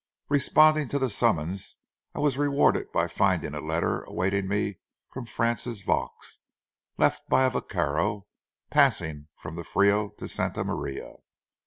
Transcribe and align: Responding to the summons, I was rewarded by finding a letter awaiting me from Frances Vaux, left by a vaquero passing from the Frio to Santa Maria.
Responding 0.29 0.87
to 0.87 0.97
the 0.97 1.11
summons, 1.11 1.77
I 2.15 2.19
was 2.21 2.35
rewarded 2.35 2.91
by 2.91 3.07
finding 3.07 3.53
a 3.53 3.61
letter 3.61 4.01
awaiting 4.05 4.47
me 4.47 4.79
from 5.13 5.25
Frances 5.27 5.83
Vaux, 5.83 6.39
left 6.97 7.29
by 7.29 7.45
a 7.45 7.51
vaquero 7.51 8.25
passing 8.71 9.27
from 9.35 9.57
the 9.57 9.63
Frio 9.63 10.09
to 10.17 10.27
Santa 10.27 10.63
Maria. 10.63 11.17